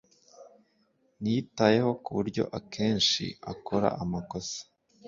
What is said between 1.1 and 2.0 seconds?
Ntiyitayeho